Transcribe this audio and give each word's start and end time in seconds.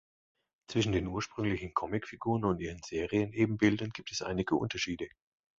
Zwischen 0.67 0.93
den 0.93 1.05
ursprünglichen 1.05 1.75
Comicfiguren 1.75 2.43
und 2.45 2.59
ihren 2.59 2.81
Serien-Ebenbildern 2.81 3.91
gibt 3.91 4.11
es 4.11 4.23
einige 4.23 4.55
Unterschiede. 4.55 5.07